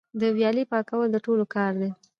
د 0.19 0.21
ویالې 0.35 0.63
پاکول 0.71 1.07
د 1.11 1.17
ټولو 1.25 1.45
کار 1.55 1.71
دی؟ 1.81 1.89